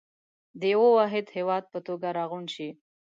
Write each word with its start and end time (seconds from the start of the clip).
د 0.59 0.61
يوه 0.73 0.89
واحد 0.97 1.25
هېواد 1.37 1.63
په 1.73 1.79
توګه 1.87 2.07
راغونډ 2.17 2.47
شئ. 2.55 2.69